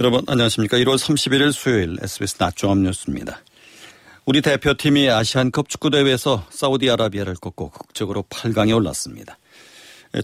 [0.00, 0.78] 여러분 안녕하십니까.
[0.78, 3.42] 1월 31일 수요일 SBS 낮종합 뉴스입니다.
[4.24, 9.36] 우리 대표팀이 아시안컵 축구대회에서 사우디아라비아를 꺾고 극적으로 8강에 올랐습니다.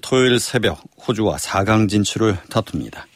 [0.01, 3.07] 토요일 새벽 호주와 4강 진출을 다툽니다.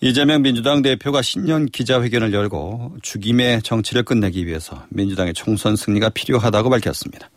[0.00, 7.30] 이재명 민주당 대표가 신년 기자회견을 열고 죽임의 정치를 끝내기 위해서 민주당의 총선 승리가 필요하다고 밝혔습니다.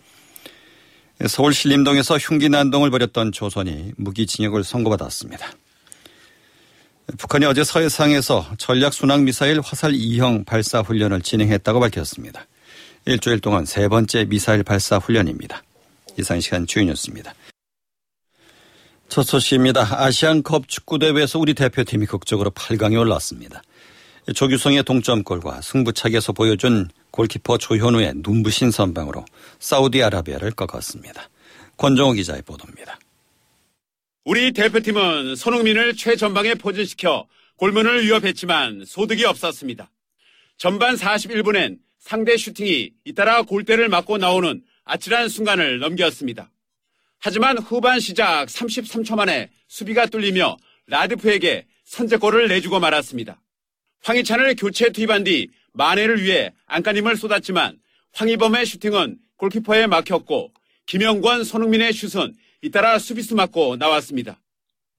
[1.28, 5.48] 서울 신림동에서 흉기 난동을 벌였던 조선이 무기징역을 선고받았습니다.
[7.18, 12.46] 북한이 어제 서해상에서 전략순항미사일 화살 2형 발사 훈련을 진행했다고 밝혔습니다.
[13.06, 15.64] 일주일 동안 세 번째 미사일 발사 훈련입니다.
[16.18, 17.34] 이상 시간 주요 뉴스입니다.
[19.08, 20.04] 첫 소식입니다.
[20.04, 23.62] 아시안컵 축구대회에서 우리 대표팀이 극적으로 8강에 올랐습니다.
[24.34, 29.24] 조규성의 동점골과 승부차기에서 보여준 골키퍼 조현우의 눈부신 선방으로
[29.60, 31.30] 사우디아라비아를 꺾었습니다.
[31.78, 32.98] 권정호 기자의 보도입니다.
[34.28, 39.92] 우리 대표팀은 손흥민을 최전방에 포진시켜 골문을 위협했지만 소득이 없었습니다.
[40.58, 46.50] 전반 41분엔 상대 슈팅이 잇따라 골대를 맞고 나오는 아찔한 순간을 넘겼습니다.
[47.20, 53.40] 하지만 후반 시작 33초 만에 수비가 뚫리며 라드프에게 선제골을 내주고 말았습니다.
[54.02, 57.78] 황희찬을 교체 투입한 뒤 만회를 위해 안간힘을 쏟았지만
[58.14, 60.52] 황희범의 슈팅은 골키퍼에 막혔고
[60.88, 62.36] 김영권, 손흥민의 슛은
[62.66, 64.42] 잇따라 수비수 맞고 나왔습니다.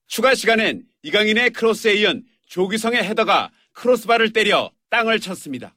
[0.07, 5.75] 추가 시간엔 이강인의 크로스에 이은 조기성의 헤더가 크로스바를 때려 땅을 쳤습니다.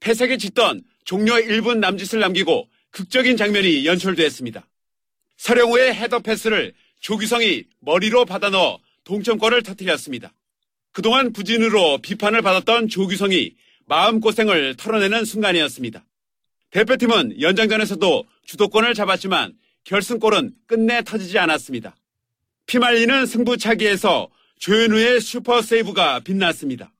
[0.00, 4.68] 패색이 짙던 종료 1분 남짓을 남기고 극적인 장면이 연출됐습니다.
[5.38, 10.34] 서령우의 헤더 패스를 조기성이 머리로 받아 넣어 동점골을 터뜨렸습니다.
[10.92, 13.54] 그동안 부진으로 비판을 받았던 조기성이
[13.86, 16.04] 마음고생을 털어내는 순간이었습니다.
[16.70, 21.94] 대표팀은 연장전에서도 주도권을 잡았지만 결승골은 끝내 터지지 않았습니다.
[22.66, 26.90] 피말리는 승부차기에서 조현우의 슈퍼 세이브가 빛났습니다.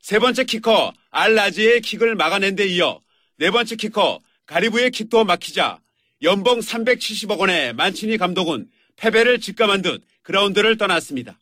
[0.00, 3.00] 세 번째 키커 알라지의 킥을 막아낸 데 이어
[3.36, 5.80] 네 번째 키커 가리부의 킥도 막히자
[6.22, 11.38] 연봉 370억 원의 만치니 감독은 패배를 직감한 듯 그라운드를 떠났습니다.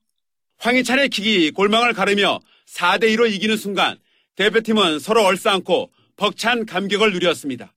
[0.58, 3.98] 황희찬의 킥이 골망을 가르며 4대2로 이기는 순간
[4.36, 7.72] 대표팀은 서로 얼싸안고 벅찬 감격을 누렸습니다.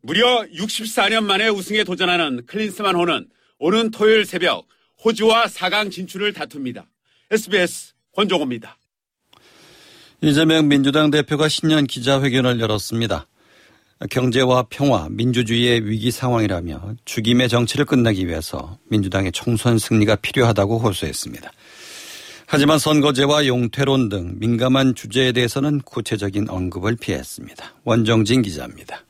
[0.00, 4.66] 무려 64년 만에 우승에 도전하는 클린스만 호는 오는 토요일 새벽
[5.04, 6.86] 호주와 4강 진출을 다툽니다.
[7.30, 8.78] SBS 권종호입니다.
[10.22, 13.26] 이재명 민주당 대표가 신년 기자회견을 열었습니다.
[14.10, 21.50] 경제와 평화, 민주주의의 위기 상황이라며 죽임의 정치를 끝내기 위해서 민주당의 총선 승리가 필요하다고 호소했습니다.
[22.46, 27.74] 하지만 선거제와 용태론 등 민감한 주제에 대해서는 구체적인 언급을 피했습니다.
[27.84, 29.02] 원정진 기자입니다.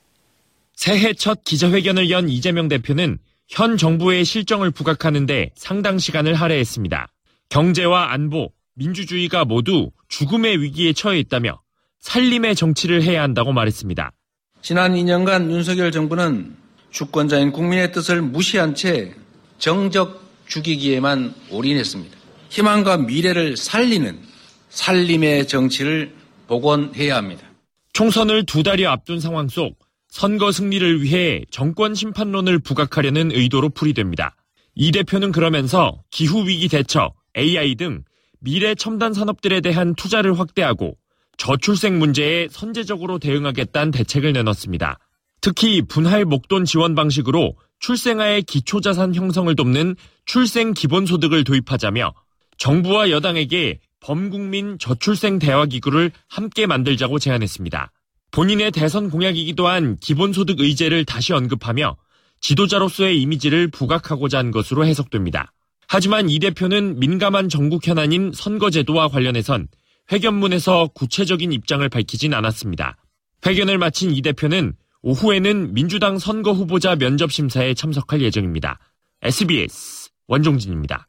[0.76, 7.08] 새해 첫 기자회견을 연 이재명 대표는 현 정부의 실정을 부각하는데 상당 시간을 할애했습니다.
[7.48, 11.60] 경제와 안보, 민주주의가 모두 죽음의 위기에 처해 있다며
[12.00, 14.12] 살림의 정치를 해야 한다고 말했습니다.
[14.60, 16.54] 지난 2년간 윤석열 정부는
[16.90, 19.14] 주권자인 국민의 뜻을 무시한 채
[19.58, 22.16] 정적 죽이기에만 올인했습니다.
[22.50, 24.20] 희망과 미래를 살리는
[24.68, 26.12] 살림의 정치를
[26.46, 27.46] 복원해야 합니다.
[27.94, 29.78] 총선을 두 달여 앞둔 상황 속
[30.16, 34.34] 선거 승리를 위해 정권 심판론을 부각하려는 의도로 풀이됩니다.
[34.74, 38.02] 이 대표는 그러면서 기후위기 대처, AI 등
[38.40, 40.96] 미래 첨단 산업들에 대한 투자를 확대하고
[41.36, 44.98] 저출생 문제에 선제적으로 대응하겠다는 대책을 내놨습니다.
[45.42, 52.14] 특히 분할 목돈 지원 방식으로 출생아의 기초자산 형성을 돕는 출생 기본소득을 도입하자며
[52.56, 57.92] 정부와 여당에게 범국민 저출생 대화기구를 함께 만들자고 제안했습니다.
[58.36, 61.96] 본인의 대선 공약이기도 한 기본소득 의제를 다시 언급하며
[62.42, 65.54] 지도자로서의 이미지를 부각하고자 한 것으로 해석됩니다.
[65.88, 69.68] 하지만 이 대표는 민감한 전국 현안인 선거제도와 관련해선
[70.12, 72.98] 회견문에서 구체적인 입장을 밝히진 않았습니다.
[73.46, 78.78] 회견을 마친 이 대표는 오후에는 민주당 선거 후보자 면접 심사에 참석할 예정입니다.
[79.22, 81.08] SBS 원종진입니다.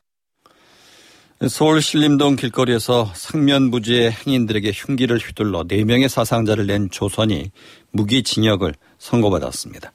[1.46, 7.52] 서울 신림동 길거리에서 상면부지의 행인들에게 흉기를 휘둘러 4명의 사상자를 낸 조선이
[7.92, 9.92] 무기징역을 선고받았습니다.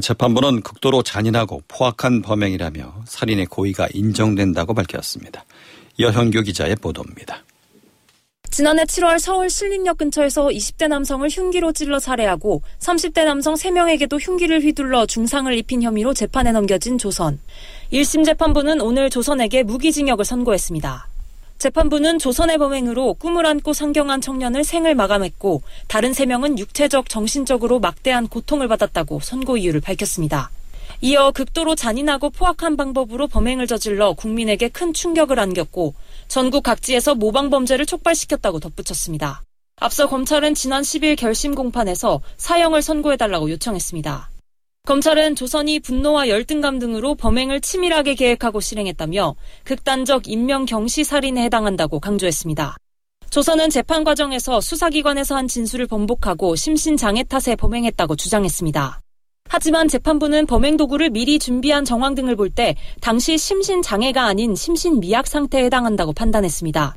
[0.00, 5.44] 재판부는 극도로 잔인하고 포악한 범행이라며 살인의 고의가 인정된다고 밝혔습니다.
[5.98, 7.42] 여현교 기자의 보도입니다.
[8.52, 15.06] 지난해 7월 서울 신림역 근처에서 20대 남성을 흉기로 찔러 살해하고 30대 남성 3명에게도 흉기를 휘둘러
[15.06, 17.40] 중상을 입힌 혐의로 재판에 넘겨진 조선.
[17.92, 21.08] 1심 재판부는 오늘 조선에게 무기징역을 선고했습니다.
[21.58, 28.68] 재판부는 조선의 범행으로 꿈을 안고 상경한 청년을 생을 마감했고 다른 3명은 육체적, 정신적으로 막대한 고통을
[28.68, 30.50] 받았다고 선고 이유를 밝혔습니다.
[31.00, 35.94] 이어 극도로 잔인하고 포악한 방법으로 범행을 저질러 국민에게 큰 충격을 안겼고
[36.28, 39.42] 전국 각지에서 모방 범죄를 촉발시켰다고 덧붙였습니다.
[39.80, 44.30] 앞서 검찰은 지난 10일 결심 공판에서 사형을 선고해달라고 요청했습니다.
[44.90, 52.76] 검찰은 조선이 분노와 열등감 등으로 범행을 치밀하게 계획하고 실행했다며 극단적 인명 경시 살인에 해당한다고 강조했습니다.
[53.28, 59.00] 조선은 재판 과정에서 수사기관에서 한 진술을 번복하고 심신장애 탓에 범행했다고 주장했습니다.
[59.48, 65.64] 하지만 재판부는 범행 도구를 미리 준비한 정황 등을 볼 때 당시 심신장애가 아닌 심신미약 상태에
[65.64, 66.94] 해당한다고 판단했습니다.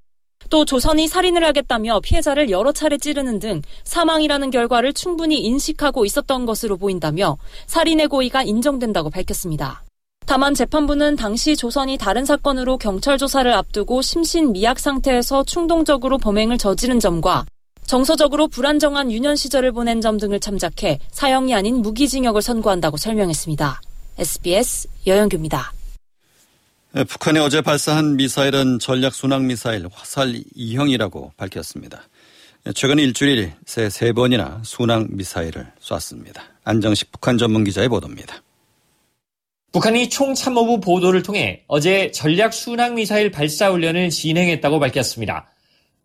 [0.54, 6.78] 또 조선이 살인을 하겠다며 피해자를 여러 차례 찌르는 등 사망이라는 결과를 충분히 인식하고 있었던 것으로
[6.78, 9.84] 보인다며 살인의 고의가 인정된다고 밝혔습니다.
[10.28, 17.00] 다만 재판부는 당시 조선이 다른 사건으로 경찰 조사를 앞두고 심신 미약 상태에서 충동적으로 범행을 저지른
[17.00, 17.46] 점과
[17.88, 23.82] 정서적으로 불안정한 유년 시절을 보낸 점 등을 참작해 사형이 아닌 무기징역을 선고한다고 설명했습니다.
[24.20, 25.73] SBS 여영규입니다.
[26.96, 32.04] 예, 북한이 어제 발사한 미사일은 전략 순항 미사일 화살 2형이라고 밝혔습니다.
[32.68, 36.44] 예, 최근 일주일 새 세 번이나 순항 미사일을 쐈습니다.
[36.64, 38.44] 안정식 북한 전문 기자의 보도입니다.
[39.72, 45.50] 북한이 총참모부 보도를 통해 어제 전략 순항 미사일 발사 훈련을 진행했다고 밝혔습니다.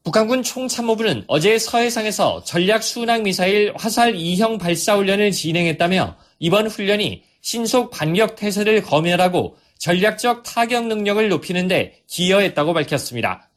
[0.04, 7.90] 북한군 총참모부는 어제 서해상에서 전략 순항 미사일 화살 2형 발사 훈련을 진행했다며 이번 훈련이 신속
[7.90, 13.50] 반격 태세를 검열하고 전략적 타격 능력을 높이는데 기여했다고 밝혔습니다.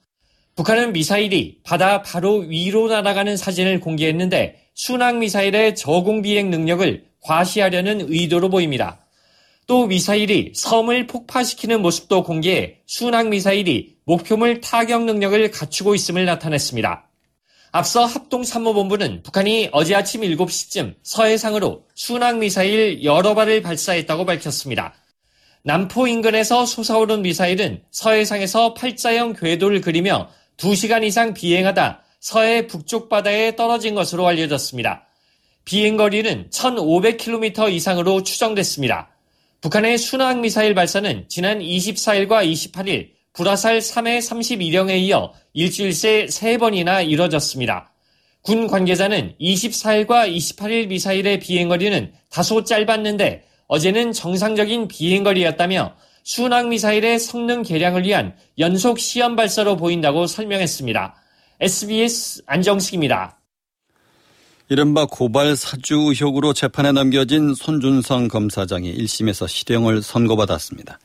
[0.55, 8.49] 북한은 미사일이 바다 바로 위로 날아가는 사진을 공개했는데 순항 미사일의 저공 비행 능력을 과시하려는 의도로
[8.49, 9.05] 보입니다.
[9.67, 17.07] 또 미사일이 섬을 폭파시키는 모습도 공개해 순항 미사일이 목표물 타격 능력을 갖추고 있음을 나타냈습니다.
[17.71, 24.93] 앞서 합동参謀본부는 북한이 어제 아침 7시쯤 서해상으로 순항 미사일 여러 발을 발사했다고 밝혔습니다.
[25.63, 33.93] 남포 인근에서 솟아오른 미사일은 서해상에서 팔자형 궤도를 그리며 2시간 이상 비행하다 서해 북쪽 바다에 떨어진
[33.93, 35.07] 것으로 알려졌습니다.
[35.65, 39.09] 비행거리는 1,500km 이상으로 추정됐습니다.
[39.61, 47.91] 북한의 순항 미사일 발사는 지난 24일과 28일 불화살 3회 32령에 이어 일주일 새 3번이나 이뤄졌습니다.
[48.41, 58.03] 군 관계자는 24일과 28일 미사일의 비행거리는 다소 짧았는데 어제는 정상적인 비행거리였다며 순항 미사일의 성능 개량을
[58.03, 61.15] 위한 연속 시험 발사로 보인다고 설명했습니다.
[61.61, 63.39] SBS 안정식입니다.
[64.67, 70.99] 이른바 고발 사주 의혹으로 재판에 넘겨진 손준성 검사장이 1심에서 실형을 선고받았습니다.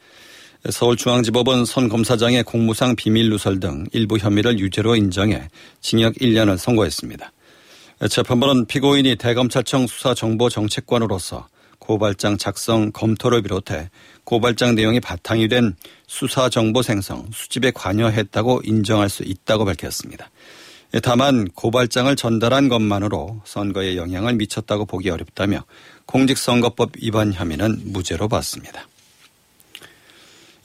[0.69, 5.49] 서울중앙지법은 손 검사장의 공무상 비밀 누설 등 일부 혐의를 유죄로 인정해
[5.81, 7.31] 징역 1년을 선고했습니다.
[8.11, 11.47] 재판부는 피고인이 대검찰청 수사정보정책관으로서
[11.87, 13.91] 고발장 작성 검토를 비롯해
[14.25, 15.77] 고발장 내용이 바탕이 된
[16.09, 20.29] 수사 정보 생성, 수집에 관여했다고 인정할 수 있다고 밝혔습니다.
[20.94, 25.65] 예, 다만 고발장을 전달한 것만으로 선거에 영향을 미쳤다고 보기 어렵다며
[26.06, 28.89] 공직선거법 위반 혐의는 무죄로 봤습니다.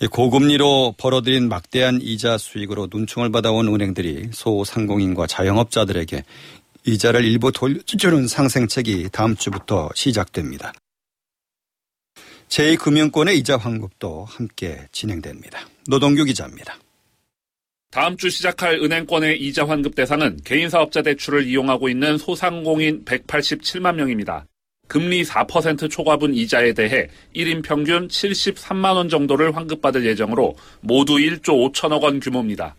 [0.10, 6.24] 고금리로 벌어들인 막대한 이자 수익으로 눈총을 받아온 은행들이 소상공인과 자영업자들에게
[6.88, 10.74] 이자를 일부 돌려주는 상생책이 다음 주부터 시작됩니다.
[12.52, 15.66] 제2금융권의 이자 환급도 함께 진행됩니다.
[15.88, 16.78] 노동규 기자입니다.
[17.92, 24.46] 다음 주 시작할 은행권의 이자 환급 대상은 개인사업자 대출을 이용하고 있는 소상공인 187만 명입니다.
[24.90, 32.02] 금리 4% 초과분 이자에 대해 1인 평균 73만 원 정도를 환급받을 예정으로 모두 1조 5천억
[32.04, 32.76] 원 규모입니다.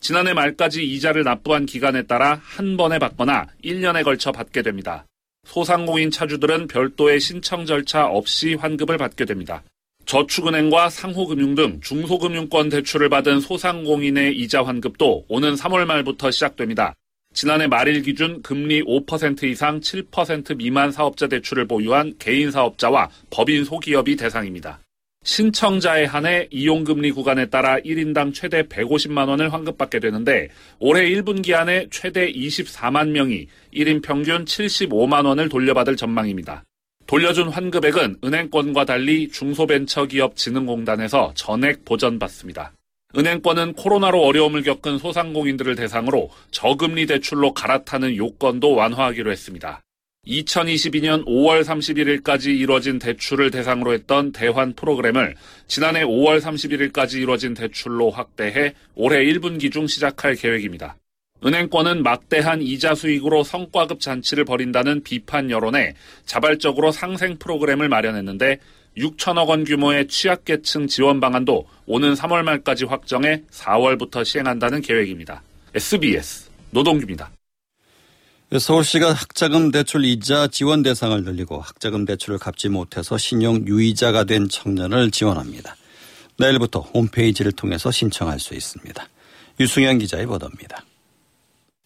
[0.00, 5.06] 지난해 말까지 이자를 납부한 기간에 따라 한 번에 받거나 1년에 걸쳐 받게 됩니다.
[5.44, 9.62] 소상공인 차주들은 별도의 신청 절차 없이 환급을 받게 됩니다.
[10.06, 16.94] 저축은행과 상호금융 등 중소금융권 대출을 받은 소상공인의 이자 환급도 오는 3월 말부터 시작됩니다.
[17.32, 24.16] 지난해 말일 기준 금리 5% 이상 7% 미만 사업자 대출을 보유한 개인 사업자와 법인 소기업이
[24.16, 24.78] 대상입니다.
[25.24, 32.30] 신청자에 한해 이용금리 구간에 따라 1인당 최대 150만 원을 환급받게 되는데 올해 1분기 안에 최대
[32.30, 36.62] 24만 명이 1인 평균 75만 원을 돌려받을 전망입니다.
[37.06, 42.72] 돌려준 환급액은 은행권과 달리 중소벤처기업진흥공단에서 전액 보전받습니다.
[43.16, 49.80] 은행권은 코로나로 어려움을 겪은 소상공인들을 대상으로 저금리 대출로 갈아타는 요건도 완화하기로 했습니다.
[50.26, 55.34] 2022년 5월 31일까지 이뤄진 대출을 대상으로 했던 대환 프로그램을
[55.66, 60.96] 지난해 5월 31일까지 이뤄진 대출로 확대해 올해 1분기 중 시작할 계획입니다.
[61.44, 68.60] 은행권은 막대한 이자 수익으로 성과급 잔치를 벌인다는 비판 여론에 자발적으로 상생 프로그램을 마련했는데
[68.96, 75.42] 6천억 원 규모의 취약계층 지원 방안도 오는 3월 말까지 확정해 4월부터 시행한다는 계획입니다.
[75.74, 77.30] SBS 노동규입니다.
[78.52, 85.10] 서울시가 학자금 대출 이자 지원 대상을 늘리고 학자금 대출을 갚지 못해서 신용 유의자가 된 청년을
[85.10, 85.74] 지원합니다.
[86.38, 89.08] 내일부터 홈페이지를 통해서 신청할 수 있습니다.
[89.58, 90.84] 유승현 기자의 보도입니다.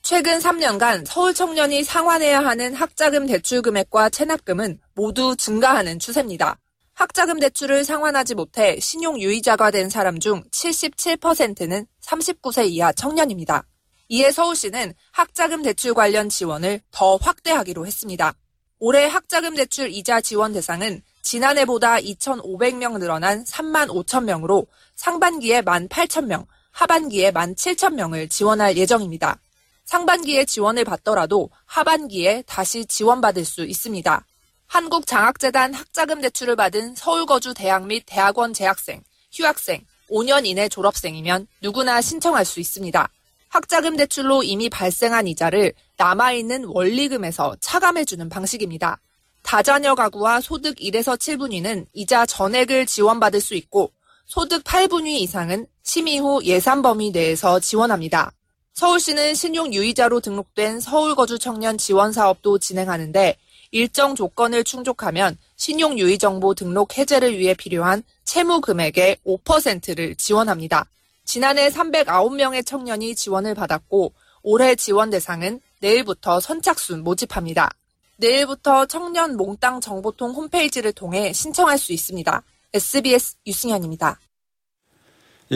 [0.02, 6.58] 최근 3년간 서울 청년이 상환해야 하는 학자금 대출 금액과 체납금은 모두 증가하는 추세입니다.
[6.94, 13.64] 학자금 대출을 상환하지 못해 신용 유의자가 된 사람 중 77%는 39세 이하 청년입니다.
[14.08, 18.34] 이에 서울시는 학자금 대출 관련 지원을 더 확대하기로 했습니다.
[18.78, 26.24] 올해 학자금 대출 이자 지원 대상은 지난해보다 2,500명 늘어난 3만 5천 명으로 상반기에 1만 8천
[26.24, 29.38] 명, 하반기에 1만 7천 명을 지원할 예정입니다.
[29.84, 34.24] 상반기에 지원을 받더라도 하반기에 다시 지원받을 수 있습니다.
[34.68, 42.00] 한국장학재단 학자금 대출을 받은 서울 거주 대학 및 대학원 재학생, 휴학생, 5년 이내 졸업생이면 누구나
[42.00, 43.08] 신청할 수 있습니다.
[43.48, 49.00] 학자금 대출로 이미 발생한 이자를 남아있는 원리금에서 차감해주는 방식입니다.
[49.42, 53.90] 다자녀 가구와 소득 1에서 7분위는 이자 전액을 지원받을 수 있고
[54.26, 58.32] 소득 8분위 이상은 심의 후 예산 범위 내에서 지원합니다.
[58.74, 63.36] 서울시는 신용 유의자로 등록된 서울 거주 청년 지원 사업도 진행하는데
[63.70, 70.86] 일정 조건을 충족하면 신용 유의 정보 등록 해제를 위해 필요한 채무 금액의 5%를 지원합니다.
[71.28, 77.68] 지난해 309명의 청년이 지원을 받았고 올해 지원 대상은 내일부터 선착순 모집합니다.
[78.16, 82.42] 내일부터 청년 몽땅 정보통 홈페이지를 통해 신청할 수 있습니다.
[82.72, 84.18] SBS 유승현입니다.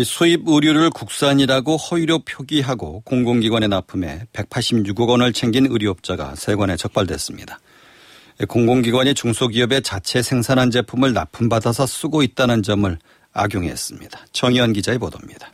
[0.04, 7.58] 수입 의류를 국산이라고 허위로 표기하고 공공기관에 납품해 186억 원을 챙긴 의류업자가 세관에 적발됐습니다.
[8.46, 12.98] 공공기관이 중소기업의 자체 생산한 제품을 납품받아서 쓰고 있다는 점을
[13.32, 14.26] 악용했습니다.
[14.32, 15.50] 정의원 기자의 보도입니다.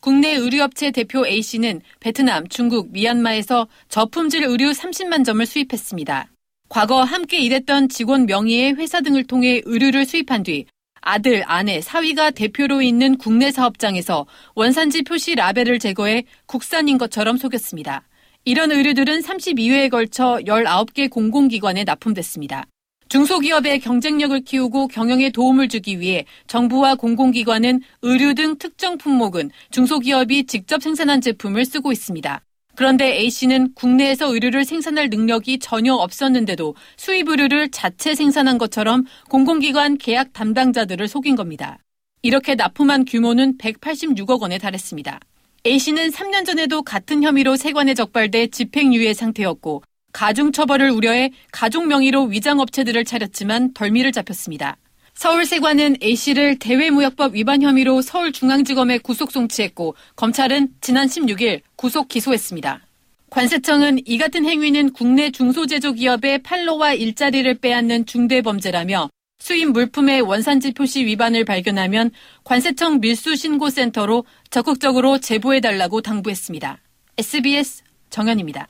[0.00, 6.30] 국내 의류업체 대표 A씨는 베트남, 중국, 미얀마에서 저품질 의류 30만 점을 수입했습니다.
[6.70, 10.64] 과거 함께 일했던 직원 명의의 회사 등을 통해 의류를 수입한 뒤
[11.02, 18.06] 아들, 아내, 사위가 대표로 있는 국내 사업장에서 원산지 표시 라벨을 제거해 국산인 것처럼 속였습니다.
[18.44, 22.66] 이런 의류들은 32회에 걸쳐 19개 공공기관에 납품됐습니다.
[23.10, 30.80] 중소기업의 경쟁력을 키우고 경영에 도움을 주기 위해 정부와 공공기관은 의류 등 특정 품목은 중소기업이 직접
[30.80, 32.40] 생산한 제품을 쓰고 있습니다.
[32.76, 40.32] 그런데 A씨는 국내에서 의류를 생산할 능력이 전혀 없었는데도 수입 의류를 자체 생산한 것처럼 공공기관 계약
[40.32, 41.78] 담당자들을 속인 겁니다.
[42.22, 45.18] 이렇게 납품한 규모는 186억 원에 달했습니다.
[45.66, 53.72] A씨는 3년 전에도 같은 혐의로 세관에 적발돼 집행유예 상태였고 가중처벌을 우려해 가족 명의로 위장업체들을 차렸지만
[53.74, 54.76] 덜미를 잡혔습니다.
[55.14, 62.80] 서울세관은 A씨를 대외무역법 위반 혐의로 서울중앙지검에 구속 송치했고 검찰은 지난 16일 구속 기소했습니다.
[63.28, 69.08] 관세청은 이 같은 행위는 국내 중소제조기업의 판로와 일자리를 빼앗는 중대범죄라며
[69.40, 72.10] 수입 물품의 원산지 표시 위반을 발견하면
[72.44, 76.78] 관세청 밀수신고센터로 적극적으로 제보해달라고 당부했습니다.
[77.18, 78.68] SBS 정현입니다.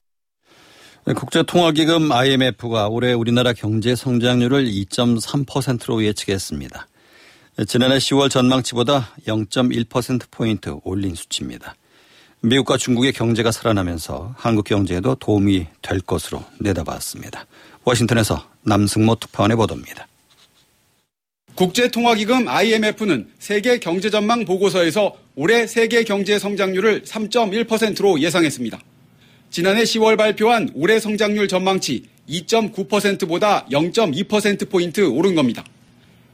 [1.05, 6.87] 국제통화기금 IMF가 올해 우리나라 경제 성장률을 2.3%로 예측했습니다.
[7.67, 11.75] 지난해 10월 전망치보다 0.1%포인트 올린 수치입니다.
[12.43, 17.47] 미국과 중국의 경제가 살아나면서 한국 경제에도 도움이 될 것으로 내다봤습니다.
[17.85, 20.07] 워싱턴에서 남승모 특파원의 보도입니다.
[21.55, 28.79] 국제통화기금 IMF는 세계 경제 전망 보고서에서 올해 세계 경제 성장률을 3.1%로 예상했습니다.
[29.51, 35.65] 지난해 10월 발표한 올해 성장률 전망치 2.9%보다 0.2%포인트 오른 겁니다.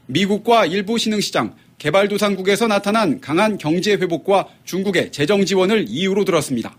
[0.05, 6.77] 미국과 일부 신흥시장, 개발도상국에서 나타난 강한 경제 회복과 중국의 재정 지원을 이유로 들었습니다.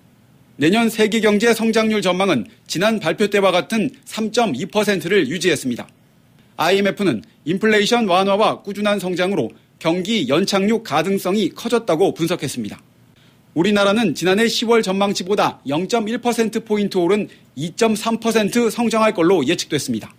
[0.57, 5.89] 내년 세계 경제 성장률 전망은 지난 발표 때와 같은 3.2%를 유지했습니다.
[6.57, 12.81] IMF는 인플레이션 완화와 꾸준한 성장으로 경기 연착륙 가능성이 커졌다고 분석했습니다.
[13.59, 20.15] 우리나라는 지난해 10월 전망치보다 0.1%포인트 오른 2.3% 성장할 걸로 예측됐습니다.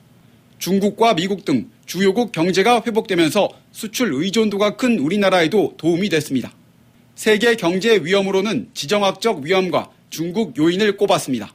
[0.57, 6.51] 중국과 미국 등 주요국 경제가 회복되면서 수출 의존도가 큰 우리나라에도 도움이 됐습니다.
[7.15, 11.53] 세계 경제 위험으로는 지정학적 위험과 중국 요인을 꼽았습니다.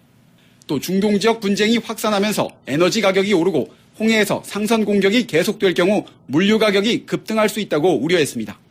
[0.66, 3.68] 또 중동 지역 분쟁이 확산하면서 에너지 가격이 오르고
[4.00, 8.63] 홍해에서 상선 공격이 계속될 경우 물류 가격이 급등할 수 있다고 우려했습니다.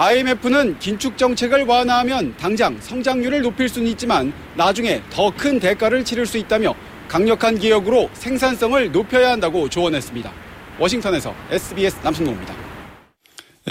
[0.00, 6.38] IMF는 긴축 정책을 완화하면 당장 성장률을 높일 수는 있지만 나중에 더 큰 대가를 치를 수
[6.38, 6.72] 있다며
[7.08, 10.32] 강력한 개혁으로 생산성을 높여야 한다고 조언했습니다.
[10.78, 12.54] 워싱턴에서 SBS 남순동입니다.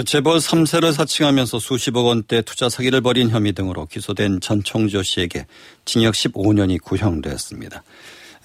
[0.05, 5.47] 재벌 3세를 사칭하면서 수십억 원대 투자 사기를 벌인 혐의 등으로 기소된 전청조 씨에게
[5.85, 7.83] 징역 15년이 구형되었습니다.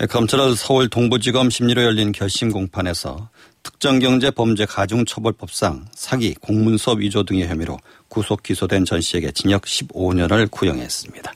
[0.08, 3.28] 검찰은 서울 동부지검 심리로 열린 결심 공판에서
[3.62, 7.78] 특정경제범죄가중처벌법상 사기, 공문서 위조 등의 혐의로
[8.08, 11.32] 구속 기소된 전 씨에게 징역 15년을 구형했습니다.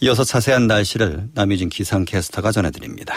[0.00, 3.16] 이어서 자세한 날씨를 남희진 기상캐스터가 전해드립니다.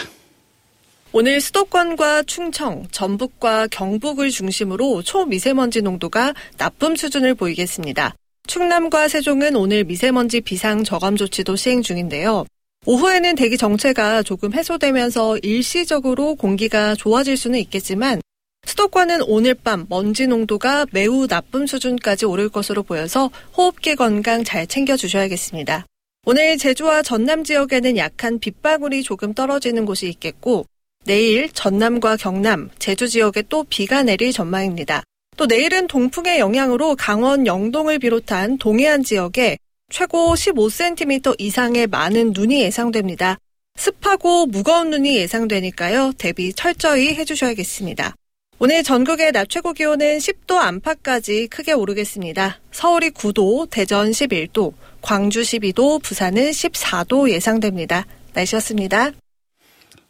[1.12, 8.14] 오늘 수도권과 충청, 전북과 경북을 중심으로 초미세먼지 농도가 나쁨 수준을 보이겠습니다.
[8.48, 12.46] 충남과 세종은 오늘 미세먼지 비상 저감 조치도 시행 중인데요.
[12.90, 18.22] 오후에는 대기 정체가 조금 해소되면서 일시적으로 공기가 좋아질 수는 있겠지만
[18.66, 25.86] 수도권은 오늘 밤 먼지 농도가 매우 나쁨 수준까지 오를 것으로 보여서 호흡기 건강 잘 챙겨주셔야겠습니다.
[26.26, 30.66] 오늘 제주와 전남 지역에는 약한 빗방울이 조금 떨어지는 곳이 있겠고
[31.04, 35.04] 내일 전남과 경남, 제주 지역에 또 비가 내릴 전망입니다.
[35.36, 39.58] 또 내일은 동풍의 영향으로 강원 영동을 비롯한 동해안 지역에
[39.90, 43.38] 최고 15cm 이상의 많은 눈이 예상됩니다.
[43.78, 46.14] 습하고 무거운 눈이 예상되니까요.
[46.18, 48.16] 대비 철저히 해주셔야겠습니다.
[48.60, 52.60] 오늘 전국의 낮 최고 기온은 10도 안팎까지 크게 오르겠습니다.
[52.72, 58.06] 서울이 9도, 대전 11도, 광주 12도, 부산은 14도 예상됩니다.
[58.34, 59.12] 날씨였습니다.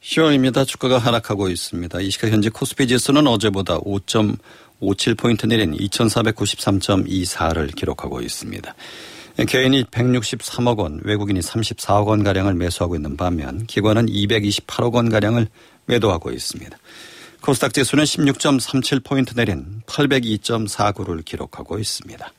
[0.01, 0.65] 10월입니다.
[0.65, 1.99] 주가가 하락하고 있습니다.
[1.99, 8.73] 이 시각 현재 코스피 지수는 어제보다 5.57포인트 내린 2493.24를 기록하고 있습니다.
[9.45, 15.47] 개인이 163억 원, 외국인이 34억 원 가량을 매수하고 있는 반면 기관은 228억 원 가량을
[15.85, 16.75] 매도하고 있습니다.
[17.41, 22.33] 코스닥 지수는 16.37포인트 내린 802.49를 기록하고 있습니다.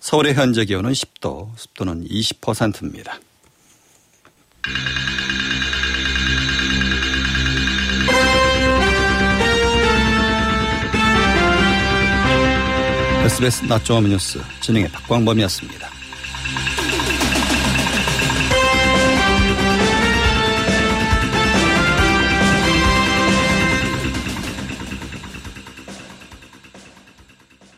[0.00, 3.18] 서울의 현재 기온은 10도, 습도는 20%입니다.
[13.24, 15.93] SBS 낮 종합 뉴스 진행의 박광범이었습니다.